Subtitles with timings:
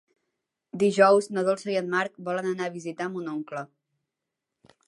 [0.83, 3.63] Dijous na Dolça i en Marc volen anar a visitar mon oncle.